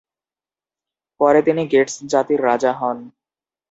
পরে 1.19 1.39
তিনি 1.47 1.63
গেটস 1.71 1.95
জাতির 2.11 2.39
রাজা 2.47 2.71
হন। 2.73 2.97